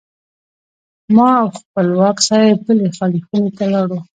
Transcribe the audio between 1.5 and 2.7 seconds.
خپلواک صاحب